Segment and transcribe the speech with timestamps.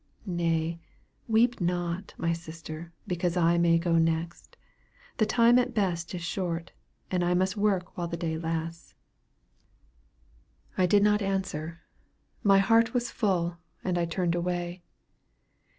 [0.25, 0.79] Nay,
[1.27, 4.57] weep not, my sister, because I may go next.
[5.17, 6.71] The time at best is short,
[7.11, 8.95] and I must work while the day lasts."
[10.75, 11.81] I did not answer.
[12.41, 14.81] My heart was full, and I turned away.